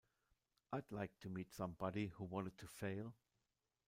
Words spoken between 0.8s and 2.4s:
like to meet somebody who